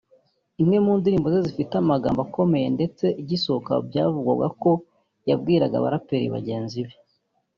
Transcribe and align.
imwe 0.61 0.77
mu 0.85 0.93
ndirimbo 0.99 1.27
ze 1.33 1.39
zifite 1.47 1.73
amagambo 1.77 2.19
akomeye 2.27 2.67
ndetse 2.75 3.05
igisohoka 3.21 3.71
byavugwaga 3.87 4.47
ko 4.61 4.71
yabwiraga 5.29 5.75
abaraperi 5.77 6.27
bagenzi 6.35 6.79
be 6.87 6.95